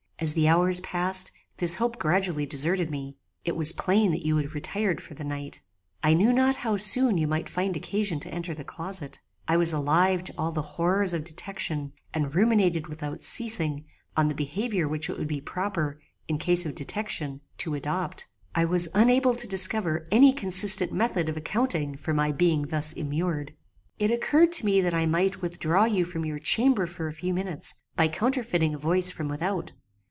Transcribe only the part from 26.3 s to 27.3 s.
chamber for a